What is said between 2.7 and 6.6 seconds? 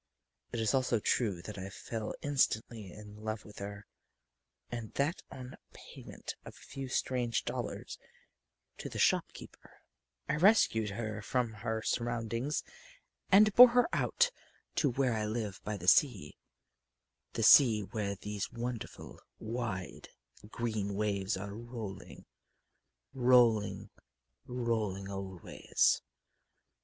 in love with her, and that on payment of